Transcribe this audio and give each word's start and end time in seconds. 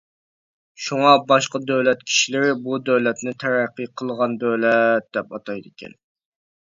شۇڭا 0.85 1.09
باشقا 1.31 1.59
دۆلەت 1.71 2.01
كىشىلىرى 2.07 2.49
بۇ 2.63 2.79
دۆلەتنى 2.87 3.35
تەرەققىي 3.45 3.91
قىلغان 4.01 4.35
دۆلەت 4.45 5.11
دەپ 5.19 5.37
ئاتايدىكەن. 5.39 5.95